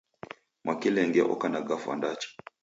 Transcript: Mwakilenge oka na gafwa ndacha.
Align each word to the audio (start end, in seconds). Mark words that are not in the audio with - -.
Mwakilenge 0.63 1.21
oka 1.33 1.47
na 1.53 1.59
gafwa 1.67 1.93
ndacha. 1.97 2.29